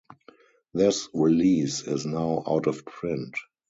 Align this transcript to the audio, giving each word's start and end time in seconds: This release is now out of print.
This 0.73 1.09
release 1.13 1.83
is 1.85 2.07
now 2.07 2.41
out 2.47 2.65
of 2.65 2.85
print. 2.85 3.35